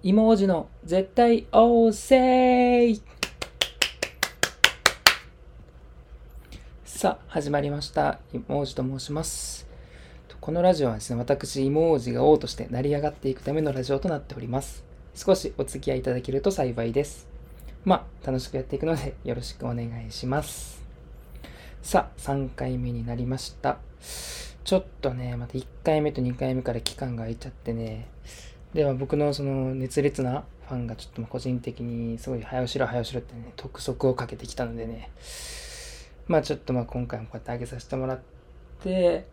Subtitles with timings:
[0.00, 3.02] 芋王子の絶対王政
[6.84, 8.20] さあ始まりました。
[8.32, 9.66] 芋王子と申します。
[10.40, 14.84] このラジオはですね私芋王子が王として成り上がっていくためのラジオとなっております。
[15.16, 17.26] 少しお付き合いいただけると幸いです。
[17.84, 20.80] まあ楽しくやっていくのでよろしくお願いします。
[21.82, 23.78] さあ3回目になりました。
[24.62, 28.06] ちょっとねまた1回目と2回目から期間が空いちゃってね。
[28.74, 35.10] では僕のその熱烈なファンがちょっと個人的にすごい早押しろ早押しろってね、督促をかけてきたのでね、
[36.26, 38.20] まあちょっとまあ今回もこうやって上げさせてもらっ
[38.82, 39.26] て、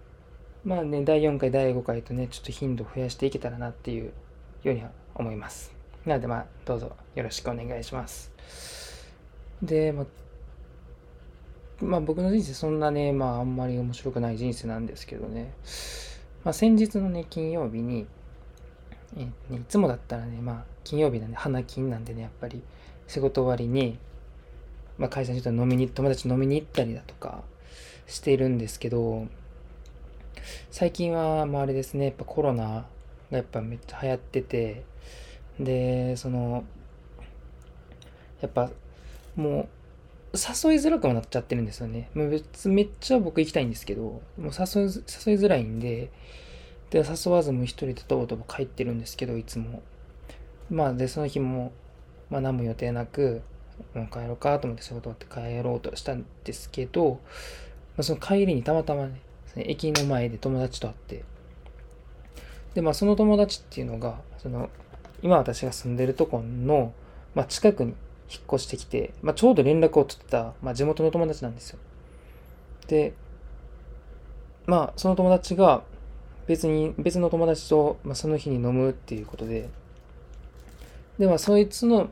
[0.63, 4.13] まあね、第4回、第5回とね、ちょっと頻度を増やしていけたらなっていう
[4.63, 5.73] ようには思います。
[6.05, 8.31] なのでまあどうぞよろしくお願いします。
[9.62, 10.05] で、まあ、
[11.81, 15.54] まあ僕の人生そんなね、まああんまり面白くない人生なんですけどね、
[16.45, 18.07] まあ先日のね、金曜日に、
[19.18, 22.62] え、いつもだったらね、まあ、金曜日なんで、花金なんでね、やっぱり、
[23.08, 23.98] 仕事終わりに、
[24.98, 27.44] まあ、会社にちょっと飲みに、友達飲みに行ったりだとか
[28.07, 29.27] しているんですけど、
[30.71, 32.85] 最近は、まああれですね、やっぱコロナ
[33.32, 34.84] がやっぱめっちゃ流行ってて、
[35.60, 36.63] で、その、
[38.41, 38.70] やっぱ、
[39.35, 39.68] もう、
[40.35, 42.10] 誘いづらくもなっちゃってるんですよね。
[42.13, 44.91] 別めっちゃ僕行きたいんですけど、もう誘い誘い
[45.38, 46.12] づらいんで、
[46.96, 49.84] で、誘わずも一人でとぼとぼ帰ってるんですけど、いつも。
[50.70, 51.74] まあ、で、その日も、
[52.29, 53.41] まあ、何も予定なく、
[53.93, 57.20] もう帰ろうかと思って仕事終わって帰ろうとしたんですけど、
[57.98, 59.20] まあ、その帰りにたまたまね、
[59.57, 61.26] 駅の前で友達と会って、
[62.76, 64.69] で、まあ、その友達っていうのが、その、
[65.22, 66.94] 今私が住んでるとこの、
[67.34, 67.90] まあ、近くに
[68.31, 71.79] 引っ越してきて、まあ、ちょうど連絡を取ってた、まあ、地元の友達なんですよ。
[72.88, 73.12] で、
[74.66, 75.84] まあ、その友達が、
[76.47, 79.69] 別に、別の友達と、まあ、その日に飲むっていうことで、
[81.18, 82.09] で、まあ、そいつの、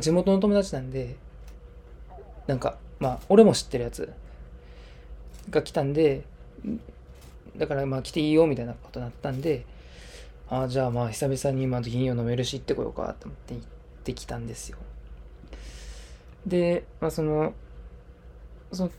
[0.00, 1.16] 地元の友達なんで、
[2.46, 4.12] なんか、まあ、俺も知ってるやつ
[5.50, 6.24] が来たんで、
[7.56, 9.64] だからまあ来ていいよみたいなことになったんで、
[10.48, 13.66] ああ、じゃあまあ久々にまあ金曜飲めるし行ってこようかと思って行っ
[14.04, 14.78] てきたんですよ。
[16.46, 17.52] で、まあその、
[18.72, 18.90] その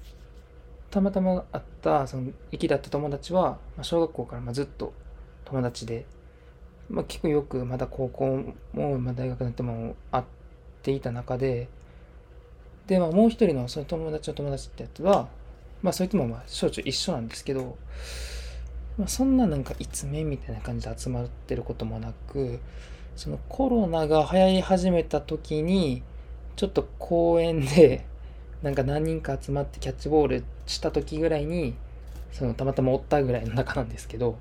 [0.90, 4.94] たまたま会ったその駅だった友達は、まあ、小学校からまずっと
[5.46, 6.06] 友達で、
[6.90, 10.24] まあ、結構よくまだ高校も、まあ、大学になっても会っ
[10.82, 11.68] ていた中で
[12.88, 15.28] で、まあ、もう一人のその友達の友達ってやつは、
[15.84, 17.78] まあ、そいつもまあ小中一緒なんですけど、
[18.98, 22.60] まあ、そんななんかいつめみたいな感じで集まってることもなく
[23.16, 26.02] そのコロナが流行り始めた時に
[26.56, 28.06] ちょっと公園で
[28.62, 31.76] なんか何人か集まってキャッチボールした時ぐらいに、
[32.32, 34.38] そのたまたまおったぐらいの中なんですけど、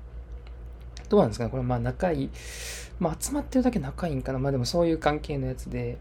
[1.07, 2.29] どうなんですかねこれまあ仲いい、
[2.99, 5.97] まあ集まってるだけ仲いいんかなまあでもそういう関係のやつで、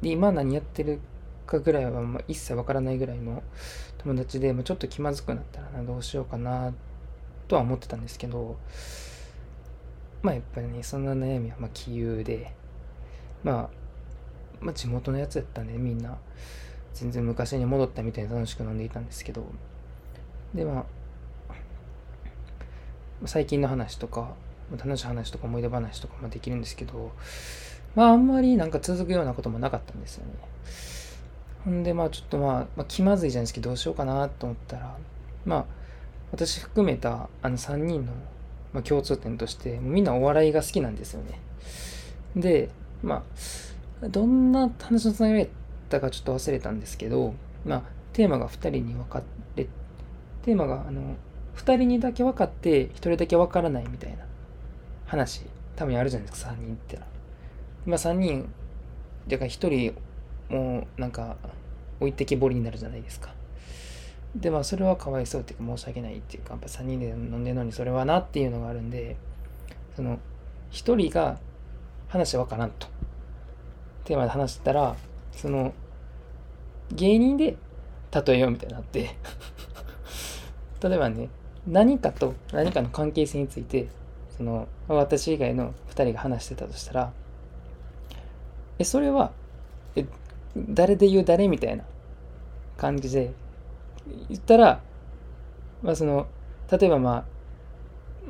[0.00, 1.00] で今何やってる
[1.46, 3.42] かぐらいはま一切わからないぐらいの
[3.98, 6.72] 友達で、まあ、ちょっと気まずくなったらな、どうしようかな
[7.46, 8.56] とは思ってたんですけど、
[10.22, 12.54] まあやっぱりね、そんな悩みはまあ杞憂で、
[13.44, 13.68] まあ、
[14.60, 16.16] まあ地元のやつやったね、みんな。
[16.94, 19.44] 全然昔に戻ったみたいに楽しく飲んでいたんですけど
[20.54, 20.84] でまあ
[23.26, 24.34] 最近の話とか
[24.72, 27.12] 楽しい話とか思い出話とかもできるんですけど
[27.94, 30.32] まああんまりなんか続くようなこともなかったんですよね。
[31.64, 34.96] ほんでまあちょっとまあ、まあ、気まずいじゃないですけどどうしようかなと思ったら
[35.44, 35.64] まあ
[36.32, 38.12] 私含めたあの3人の、
[38.72, 41.40] まあ、共通点としてみんなお笑いが好きなんですよね。
[42.36, 42.70] で
[43.02, 43.24] ま
[44.02, 45.48] あどんな話のつながりっ
[45.90, 47.34] たかちょっと忘れたんですけど、
[47.64, 49.22] まあ、テーマが2人に分か
[49.56, 49.66] れ、
[50.42, 51.16] テーマが、あの、
[51.56, 54.24] 2人にだけ分かって、1人だけ分からないみたいな
[55.04, 55.42] 話、
[55.76, 57.08] 多分あるじゃないですか、3人ってのは。
[57.86, 58.52] 今3人、
[59.28, 59.94] だから1人、
[60.48, 61.36] もう、なんか、
[62.00, 63.34] 置いてきぼりになるじゃないですか。
[64.34, 69.16] で、まあ、それはかわいそうっていうか、申し訳ないっていうか、やっぱ3人で飲んでるのにそれはなっていうのがあるんで、
[69.96, 70.18] その、
[70.70, 71.38] 1人が
[72.08, 72.86] 話わからんと。
[74.04, 74.96] テーマで話したら、
[75.32, 75.72] その
[76.92, 77.56] 芸人で
[78.12, 79.16] 例えようみたいになって
[80.82, 81.28] 例えばね
[81.66, 83.88] 何かと何かの関係性について
[84.36, 87.12] その私以外の2人が話してたとしたら
[88.78, 89.32] えそれは
[89.94, 90.04] え
[90.56, 91.84] 誰で言う誰みたいな
[92.76, 93.32] 感じで
[94.28, 94.80] 言ったら
[95.82, 96.26] まあその
[96.70, 97.24] 例えばまあ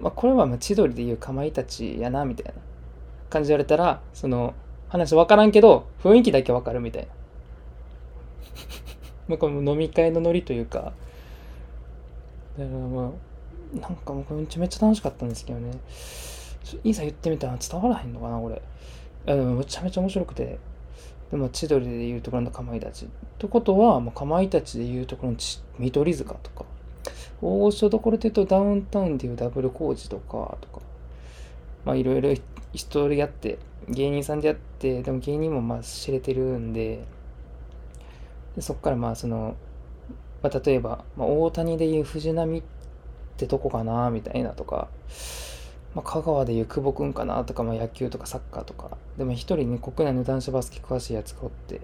[0.00, 2.60] まあこれはまあ千鳥で言うかまいたちやなみたいな
[3.28, 4.54] 感じで言われたらその
[4.90, 7.08] 話分からんけど、雰囲気だけ分かるみたいな。
[9.28, 10.92] まあこの飲み会のノリというか、
[12.58, 13.12] だからま
[13.76, 15.70] あ、なんかもうこれめちゃめちゃ楽しかったんですけどね。
[16.84, 18.60] いざ言ってみたら伝わらへんのかな、これ。
[19.26, 20.58] あでもめちゃめちゃ面白くて、
[21.30, 23.04] でも千鳥でいうところのかまいたち。
[23.04, 23.08] っ
[23.38, 25.38] てことは、まあ、かまいたちでいうところの
[25.78, 26.64] 見取り塚とか、
[27.40, 30.80] 大御所どころで言うとダウンタウンでいうダブルコーチとか、とか、
[31.84, 32.34] まあいろいろ
[32.72, 33.58] 人でやって、
[33.90, 37.04] 芸人さんでやって、でも芸人もまあ知れてるんで、
[38.56, 39.56] でそっからまあその、
[40.42, 42.62] まあ、例えば、まあ、大谷でいう藤波っ
[43.36, 44.88] てとこかなみたいなとか、
[45.94, 51.80] まあ、香川でいう久保君かなとか、まあ、野球とかサッカーとかでも一人ね国内の男子バスケ詳しいやつがおって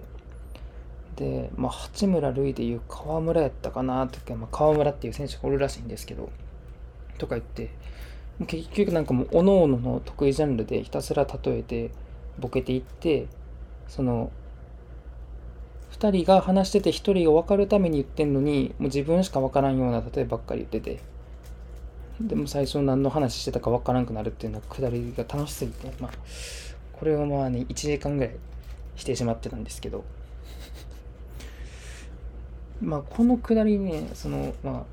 [1.17, 6.29] で、まあ、八村塁でいう河村やったかなとか、まあ、河村っていう選手がおるらしいんですけど
[7.17, 7.69] とか言って
[8.45, 11.91] 結局なんかもう各々の得意ジャンルでひたすら例えて
[12.37, 13.27] ボケていって
[13.87, 14.31] その
[15.93, 21.01] 2人が話してて1人が分かるために言ってんのにもう自分しか分からんような例えばっかり言ってて。
[22.21, 26.11] でも最初何の話してたか分からんくなるっていうのはくだりが楽しすぎてまあ
[26.93, 28.35] これをまあね1時間ぐらい
[28.95, 30.03] してしまってたんですけど。
[32.81, 34.83] まあこのくだりねそのまあ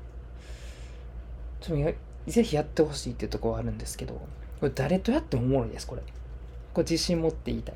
[1.61, 1.93] ちょっとや
[2.27, 4.13] ぜひやってほしいっていうところはあるんですけど
[4.59, 6.01] これ誰とやってもおもろいですこれ。
[6.73, 7.75] これ自信持って言いたい。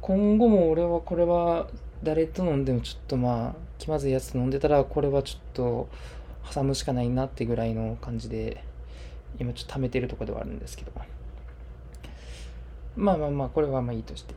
[0.00, 1.68] 今後も俺はこれは
[2.02, 5.88] 誰と飲んでもちょっとまあ気まずいやつ飲んでたらこれはちょっと
[6.52, 8.62] 挟むしかないなってぐらいの感じで
[9.38, 10.92] 今ちょっと貯めてるとこではあるんですけど。
[12.96, 14.34] まあまあまあこれはまあいいとして。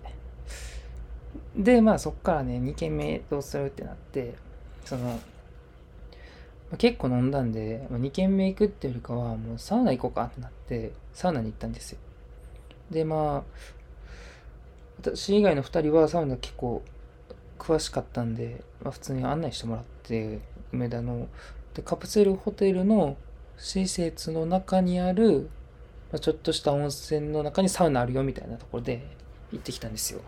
[1.55, 4.35] でまあそっからね2軒目どうするってなって
[4.85, 5.19] その
[6.77, 11.99] 結構飲んだんで2軒目行くっていうよりかはもうサウナ行こうかってなってサウナに行ったんですよ。
[12.91, 13.77] でまあ
[14.99, 16.83] 私以外の2人はサウナ結構
[17.57, 20.39] 詳しかったんで、まあ、普通に案内してもらって
[20.73, 21.27] 梅田の
[21.73, 23.15] でカプセルホテルの
[23.57, 25.49] 施設の中にある、
[26.11, 29.05] まあ、ちょっとした温泉の中にサウナあるよみたいなところで
[29.51, 30.21] 行ってきたんですよ。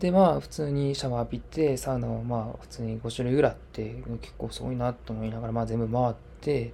[0.00, 6.72] でまあ普通にシャワー浴びてサウナはまあ普通に5種類ぐらいあって結構すごいなと思いながらまあ全部回って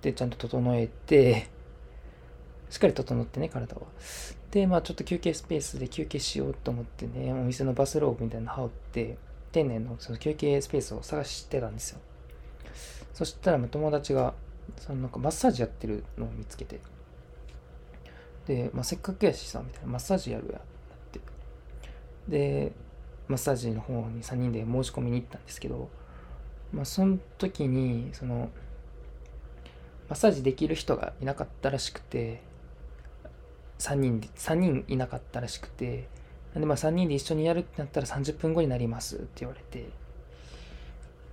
[0.00, 1.48] でちゃんと整えて
[2.70, 3.82] しっかり整ってね体は
[4.52, 9.16] で、まあちょっと休憩スペースで休憩しようと思ってね、お店のバスローブみたいなの羽織って、
[9.50, 12.00] 天然のその休憩スペースを探してたんですよ。
[13.14, 14.34] そしたら友達が、
[14.78, 16.80] そのなんかマッサージやってるのを見つけて、
[18.46, 20.60] で、まあ、せっかくやしさ、みたいな、マッサージやるや、っ。
[22.28, 22.72] で、
[23.28, 25.88] マッサージの方に3人で申し込みに行ったんですけど、
[26.72, 28.50] まあ、その時に、その、
[30.08, 32.42] マッサージできる人がいなかったらしくて、
[33.78, 36.08] 3人で、3人いなかったらしくて、
[36.54, 39.88] なんでまあ3人で一緒にやるってなったら30分後になりますって言われて、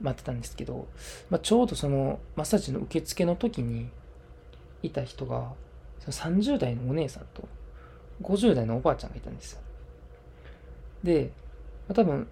[0.01, 0.87] 待ってたんですけど、
[1.29, 3.89] まあ、ちょうどそのマッサージの受付の時に
[4.81, 5.53] いた人が、
[5.99, 7.47] その30代のお姉さんと
[8.21, 9.61] 50代のおばあちゃんがいたんですよ。
[11.03, 11.31] で、
[11.87, 12.27] まあ、多分、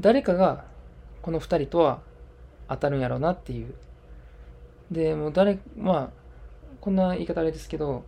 [0.00, 0.64] 誰かが
[1.22, 2.00] この2人とは
[2.68, 3.74] 当たるんやろうなっていう。
[4.90, 6.10] で、もう誰、まあ、
[6.80, 8.04] こんな言い方あれですけど、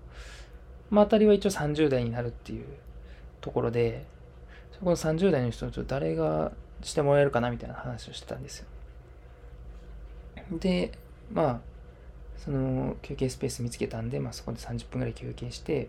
[0.90, 2.66] まあ、当たりは一応30代になるっていう
[3.40, 4.04] ところで、
[4.72, 6.52] そこの30代の人と誰が
[6.82, 8.66] してもらえるかなみたいな話をしてたんですよ。
[10.50, 10.92] で、
[11.32, 11.60] まあ、
[12.36, 15.88] その休憩スペース見つけたんで、まあ、そこで30分ぐらい休憩して、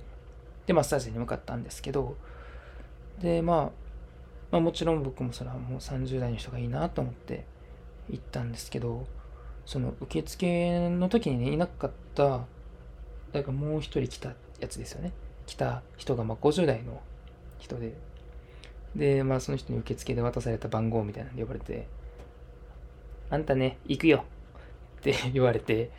[0.66, 2.16] で、マッサージに向かったんですけど、
[3.22, 3.88] で、まあ、
[4.52, 7.46] まあ、もちろん僕もそれはもう30代の人がいいなと思って
[8.10, 9.06] 行ったんですけど、
[9.66, 12.46] その受付の時にね、いなかった、
[13.34, 15.12] 誰かもう一人来たやつですよね。
[15.46, 17.02] 来た人がまあ50代の
[17.60, 17.94] 人で、
[18.96, 21.88] で、まあその人に受付で渡された番号みたいなんで呼ばれて、
[23.30, 24.24] あんたね、行くよ
[25.00, 25.92] って言われて、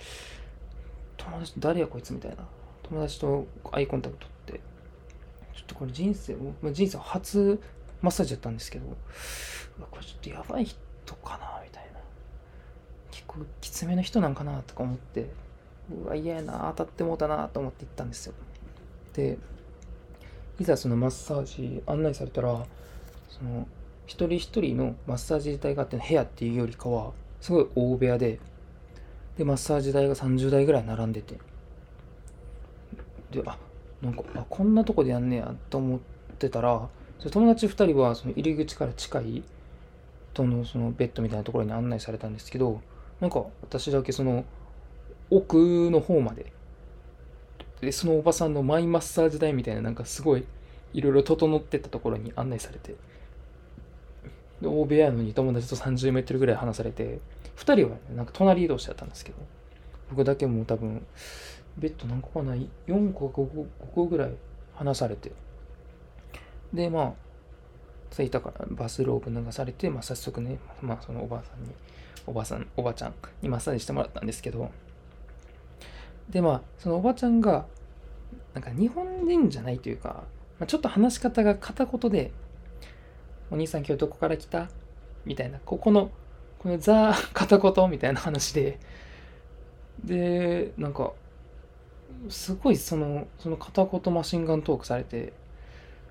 [1.18, 2.37] 友達誰やこいつみたいな。
[2.84, 4.26] 友達とアイコンタクト、
[5.58, 7.60] ちょっとこれ人生、まあ、人生初
[8.00, 8.86] マッサージやったんですけど、
[9.90, 10.78] これちょっとやばい人
[11.16, 12.00] かなみたいな。
[13.10, 15.26] 結構きつめの人なんかなとか思って、
[16.04, 18.34] うわ、嫌やな、当たってもうたなと思って行ったんですよ。
[19.14, 19.36] で
[20.60, 22.64] いざそのマッサージ案内されたら
[23.28, 23.66] その
[24.06, 28.40] 一人一人のマッサージ自体があっての部屋っていうよりかはすごい大部屋で
[29.36, 31.36] でマッサージ台が30台ぐらい並んでて
[33.30, 33.56] であ
[34.02, 35.98] なんかあこんなとこでやんねやと思っ
[36.38, 36.88] てたら
[37.30, 39.42] 友達2人はその入り口から近い
[40.34, 42.80] とのそのベッドみたいなところに案内されたんですけど
[43.20, 44.44] なんか私だけその
[45.30, 46.52] 奥の方まで
[47.80, 50.44] でそのおばさんのマイマッサージ台みたいななんかすごい
[50.92, 52.94] いろいろ整ってたところに案内されて
[54.60, 57.20] で大部屋のに友達と30メートルぐらい離されて
[57.56, 59.38] 2人は、ね、なんか隣同士だったんですけど
[60.10, 61.04] 僕だけも多分
[61.76, 64.32] ベッド何個かない ?4 個か 5, 5個ぐらい
[64.75, 65.32] 離されて。
[66.72, 67.12] で、まあ、
[68.10, 71.70] 着いたからバスローブ脱がされて、まあ、早速ね、まあ、そのおばあさんに、
[72.26, 74.70] おばさん、おばちゃんにマッサージしてもらったんですけど、
[76.28, 77.66] で、まあ、そのおばちゃんが、
[78.54, 80.25] なんか日本人じゃないというか、
[80.58, 82.32] まあ、ちょっと話し方が片言で、
[83.50, 84.68] お兄さん今日どこから来た？
[85.25, 86.10] みたいな、ここの、
[86.58, 88.78] このザー・片言みたいな話で、
[90.04, 91.12] で、なんか、
[92.28, 95.32] すごいその、その片言マシンガントークされて、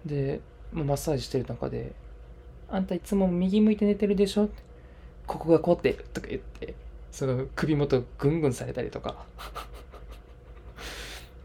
[0.06, 1.94] で、マッサージしてる中で、
[2.70, 4.50] あんたいつも右向いて寝てるでしょ
[5.26, 6.76] ここが凝ってるとか言って、
[7.12, 9.26] その首元ぐんぐんされたりとか。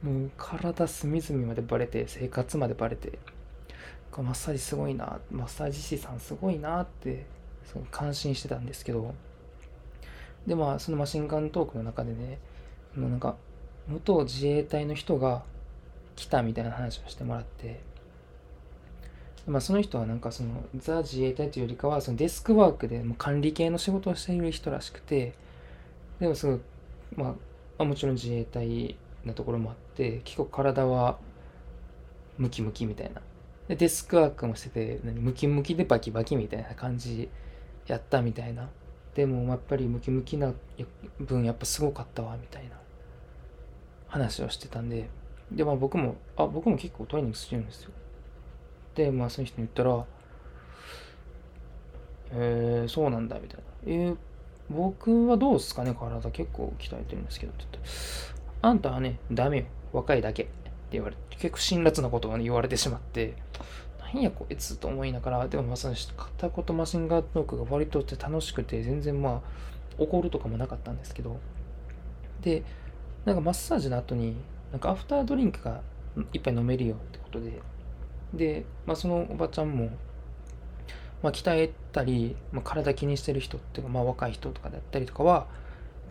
[0.02, 3.18] もう体隅々までバレて、生活までバレて、
[4.16, 7.24] マッサージすごいな、マッサージ師さんすごいなって、
[7.64, 9.14] すごい感心してたんですけど、
[10.46, 12.38] で、まあ、そのマシンガントークの中でね、
[12.96, 13.36] なんか、
[13.88, 15.42] 元自衛隊の人が
[16.16, 17.80] 来たみたいな話をしてもらって、
[19.46, 25.34] まあ、その人はなんかそのザ自衛隊というよりかはそのデスクワークでも管理系の仕事をしている人らしくて
[26.20, 26.60] でもすごい
[27.16, 27.34] ま
[27.78, 31.18] あもちろん自衛隊なところもあって結構体は
[32.38, 33.20] ムキムキみたいな。
[33.68, 37.28] でデスクワークもしてて何ムキムキでバキバキみたいな感じ
[37.86, 38.68] やったみたいな。
[39.14, 40.52] でもやっぱりムキムキな
[41.20, 42.70] 分やっぱすごかったわみたいな。
[44.12, 45.08] 話をしてたんで
[45.50, 47.90] でまあ僕もあ僕も結構トレーニングしてるんですよ
[48.94, 50.04] で、まあ、その人に言ったら、
[52.32, 53.64] えー、そうなんだ、みたいな。
[53.86, 54.16] えー、
[54.70, 57.90] 僕はどうですかね、体結構鍛えてるんですけど、って言って、
[58.62, 60.44] あんたはね、ダメよ、若いだけ。
[60.44, 60.52] って
[60.92, 63.34] 言われて、結構辛辣なことを、ね、言われてしまって、
[63.98, 69.48] なんやこいつと思いながら、でもまあその片言マシンガートークが割とって楽しくて、全然まあ
[69.98, 71.38] 怒るとかもなかったんですけど、
[72.42, 72.62] で、
[73.24, 74.36] なんかマッサージの後に、
[74.70, 75.80] なんかアフタードリンクが
[76.32, 77.60] 一杯飲めるよってことで、
[78.34, 79.90] で、まあ、そのおばちゃんも、
[81.22, 85.46] まあ、鍛えたり、まあ、体気にしてる人っていうか、まあ、若い人とかだったりとかは、やっ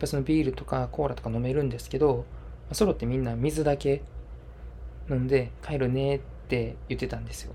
[0.00, 2.22] ぱそのビールとかコーラとか飲めるんですけど、ま
[2.72, 4.02] あ、ソロってみんな水だけ
[5.10, 7.52] 飲んで帰るねって言ってたんですよ。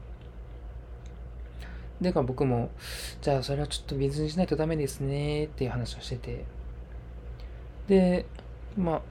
[2.00, 2.70] でか僕も、
[3.22, 6.46] じゃあそれはちょっと水にしないとダメですねっていう話をしてて、
[7.88, 8.26] で、
[8.78, 9.02] まあ、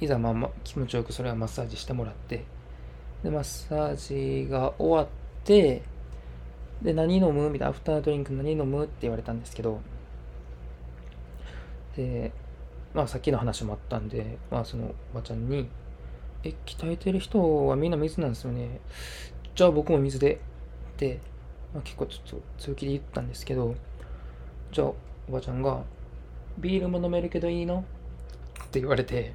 [0.00, 2.44] いざまあ気持ちよくそれはマッサージしてもらって、
[3.22, 5.06] で、マッサージが終わっ
[5.44, 5.82] て、
[6.82, 7.48] で、何飲む？
[7.48, 8.84] みたいな、アフタードリンク何飲む？
[8.84, 9.80] って言われたんですけど、
[11.96, 12.32] で、
[12.94, 15.68] まあさっきの話もあったんで、まあそのおばちゃんに、
[16.44, 18.80] え、鍛えてる人はみんな水なんですよね。
[19.54, 20.34] じゃあ僕も水で。
[20.34, 21.20] って、
[21.74, 23.74] まあ、結構ちょっと強気で言ったんですけど、
[24.72, 24.86] じゃあ
[25.28, 25.82] おばちゃんが、
[26.58, 27.84] ビールも飲めるけどいいの？
[28.64, 29.34] って言われて、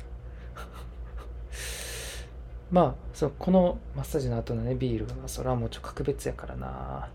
[2.71, 7.09] まあそうこのマッサージの後のねビールはそれはもうちょっと格別やからな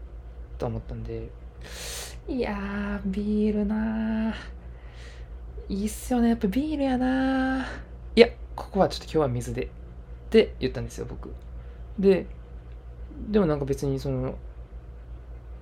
[0.59, 1.29] と思ったんで。
[2.29, 4.35] いやービールな
[5.69, 6.31] いいっすよね。
[6.31, 7.67] やっぱビールやな
[8.15, 9.65] いやここはちょっと今日は水で。
[9.65, 9.69] っ
[10.29, 11.33] て言ったんですよ僕。
[11.99, 12.27] で
[13.31, 14.37] でもなんか別にその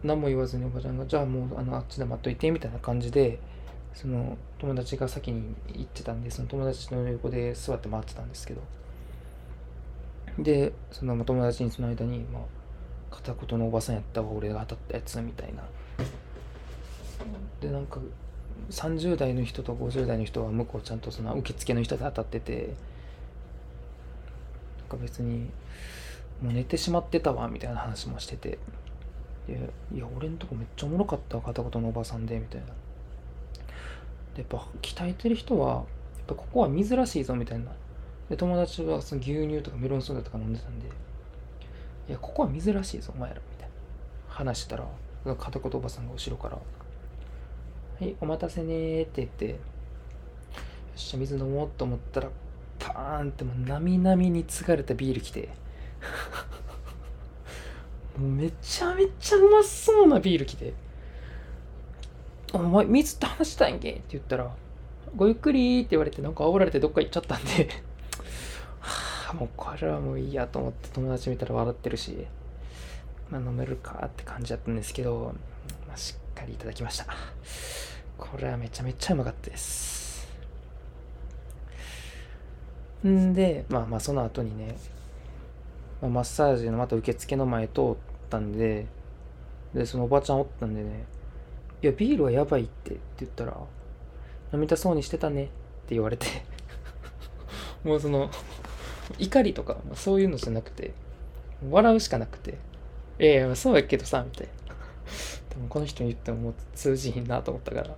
[0.02, 3.38] 何も言わずにおばちゃんがじゃあもうあのあっちで待っといてみたいな感じで
[3.94, 8.62] その友達が先に行ってたんでその友達の横で座って待ってたんですけど
[10.38, 12.42] で、その友達にその間に、まあ、
[13.14, 15.62] 片言のおばさんやったわ、俺が当たったやつみたいな。
[17.60, 18.00] で、なんか、
[18.70, 22.74] 30代の人と50代の人は向こうちゃんとその受付の人で当たってて、
[24.80, 25.50] なんか別に、
[26.42, 28.58] もう寝てしまってたわ、みたいな話もしてて、
[29.46, 32.66] で、いや、俺んとこめっちゃおもろかった片言のおばさんで、みたいな。
[32.66, 32.72] で、
[34.38, 35.84] やっぱ、鍛えてる人は、やっ
[36.26, 37.66] ぱここは珍しいぞ、みたいな。
[38.28, 40.86] で、友達はその牛乳とかメロンソーダとか飲んでたんで、
[42.08, 43.74] いや、ここは珍しいぞ、お前ら、みたいな。
[44.28, 44.86] 話したら、
[45.38, 46.62] 片言おばさんが後ろから、は
[48.00, 49.58] い、お待たせねって言って、よっ
[50.96, 52.30] しゃ、水飲もうと思ったら、
[52.78, 55.48] パーンってもう、なみなみに継がれたビール来て、
[58.18, 60.74] もうめちゃめちゃうまそうなビール来て、
[62.52, 63.92] お前、水って話したいんけ？
[63.92, 64.54] って言ったら、
[65.16, 67.68] ごゆっくりって言われて、なんか煽られてどっか行っちゃったんで
[69.34, 72.26] もうこれはもういいやと思って友達見たら笑ってるし、
[73.30, 75.34] まあ、飲めるかって感じだったんですけど、
[75.86, 77.06] まあ、しっかりいただきました。
[78.16, 80.28] これはめちゃめちゃうまかったです。
[83.06, 84.76] んで、まあまあその後にね、
[86.00, 87.94] まあ、マッサージのまた受付の前通っ
[88.30, 88.86] たんで、
[89.74, 91.04] で、そのおばちゃんおったんでね、
[91.82, 93.56] いや、ビールはやばいってって言ったら、
[94.54, 96.26] 飲みたそうにしてたねって言われて
[97.82, 98.30] もうその
[99.18, 100.92] 怒りとかそういうのじゃなくて
[101.70, 102.58] 笑うしかなくて
[103.18, 104.74] ええそうやけどさみたいな。
[105.50, 107.96] でもこの人に言ってももう通じひんなと思ったから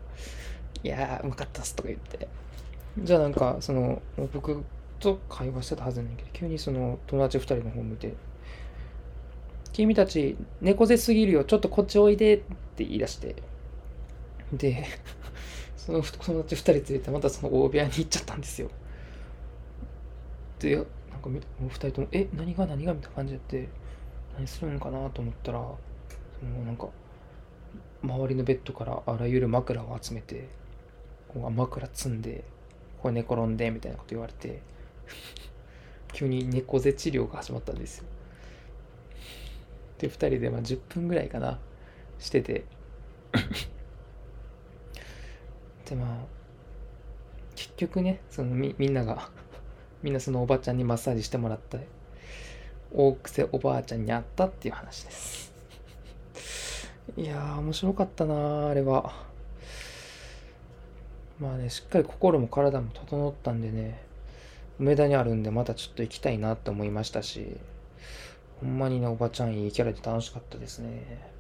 [0.83, 2.29] いやーうまかったっすとか言って。
[2.99, 4.01] じゃあなんかその
[4.33, 4.65] 僕
[5.01, 8.15] と会話してたはずなんだけど急にその友達2人の方向いて
[9.73, 13.37] 君たち猫背すぎるよちょっとこっちおいでって言い出して。
[14.53, 14.85] で
[15.77, 18.71] その友達2人連れてまたその大部屋に行っちゃったんですよ。
[20.59, 20.87] でなん
[21.27, 23.69] かもう2人とも「え何が何が?」みたいな感じでやって
[24.37, 25.59] 何するのかなと思ったら
[26.39, 26.89] そのなんか
[28.03, 30.49] 周りのベッドからあらゆる枕を集めて
[31.29, 32.45] こう枕積んで
[33.03, 34.61] これ寝転んでみたいなこと言われて
[36.13, 38.05] 急に猫背治療が始まったんですよ
[39.99, 41.59] で2人でまあ10分ぐらいかな
[42.19, 42.65] してて
[45.89, 46.25] でまあ
[47.55, 49.31] 結局ねそのみみんなが
[50.03, 51.79] みんなそのおばちゃんにマッサージしてもらった。
[52.93, 55.53] 大癖おばあちゃんに会ったっていう話です。
[57.17, 59.13] いやー面白かったなあれは。
[61.39, 64.01] まあねしっかり心も体も整ったんでね
[64.79, 67.59] 梅田にあるんでまたちょっと行きたいなって思いましたし
[68.61, 71.37] ほんまにねおばちゃんいいキャラで楽しかったですね。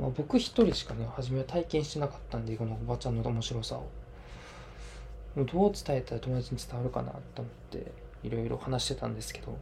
[0.00, 3.86] まあ、僕一人しかね初めは体験してなかったんでこのおばちゃんの面白さを。
[5.36, 9.56] どう伝えたら友達に伝わるかなと思っていろいろ話してたんですけど。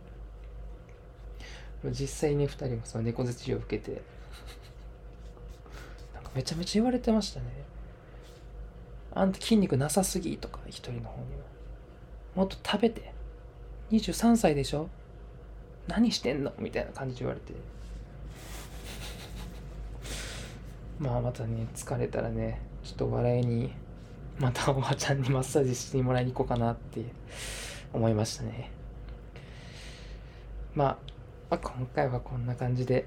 [1.93, 4.03] 実際に2人もその猫背治療を受けて
[6.13, 7.47] なんかめちゃめちゃ言われてましたね。
[9.15, 11.45] あんた筋肉なさすぎとか一人の方には。
[12.35, 13.13] もっと食べて。
[13.93, 14.89] 23歳でしょ。
[15.87, 16.53] 何してんの？
[16.59, 17.53] みたいな感じで言われて。
[20.99, 23.73] まあまたね疲れたらねちょっと笑いに
[24.39, 27.05] またおばちゃんにマッサージしてもらいに行こうかなって
[27.93, 28.71] 思いましたね。
[30.75, 30.97] まあ、
[31.51, 33.07] まあ、今回はこんな感じで。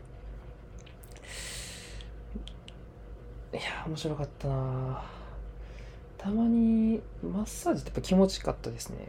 [3.54, 5.04] いや面白かったな
[6.18, 9.08] たまにマッサージってやっぱ気持ちよかったですね。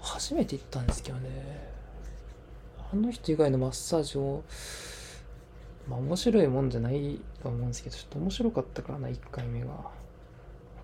[0.00, 1.28] 初めて行ったんですけどね。
[2.92, 4.44] あの人以外のマッサージを
[5.88, 9.66] まあ面白いもんじゃないと思うんですけど、ちょっと面白かったからな、1回目が。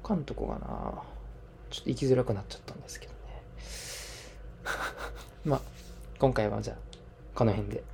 [0.02, 1.02] 他のとこがな、
[1.70, 3.18] ちょっと行きづらくなっちゃったんですけどね。
[5.44, 5.60] まあ、
[6.18, 6.76] 今回はじゃあ、
[7.34, 7.84] この辺で。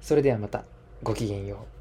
[0.00, 0.64] それではまた、
[1.02, 1.79] ごきげんよう。